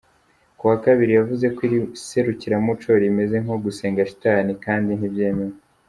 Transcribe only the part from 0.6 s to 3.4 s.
wa kabiri, yavuze ko iri serukiramuco "rimeze